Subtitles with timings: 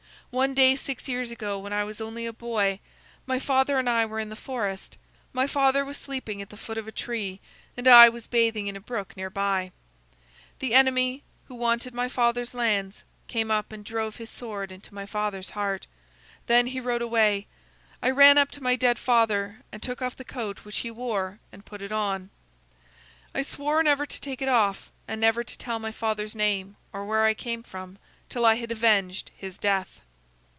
[0.33, 2.79] One day, six years ago, when I was only a boy,
[3.25, 4.95] my father and I were in the forest.
[5.33, 7.41] My father was sleeping at the foot of a tree,
[7.75, 9.73] and I was bathing in a brook near by.
[10.59, 15.05] This enemy, who wanted my father's lands, came up and drove his sword into my
[15.05, 15.85] father's heart.
[16.47, 17.45] Then he rode away.
[18.01, 21.41] I ran up to my dead father and took off the coat which he wore
[21.51, 22.29] and put it on.
[23.35, 27.03] I swore never to take it off, and never to tell my father's name or
[27.05, 27.97] where I came from,
[28.29, 29.99] till I had avenged his death.